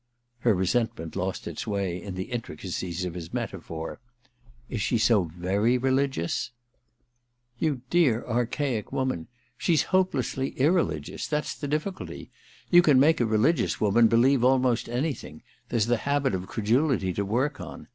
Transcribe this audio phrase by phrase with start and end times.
[0.39, 3.99] Her resentment lost its way in the intricacies of his metaphor.
[4.33, 4.35] *
[4.67, 6.49] Is she so very religious?'•
[7.61, 9.27] You dear archaic woman!
[9.59, 12.31] She's hopelessly irreligious; that's the difficulty.
[12.71, 17.13] You can make | a religious woman believe almost anything:\ there's the habit of credulity
[17.13, 17.87] to work on.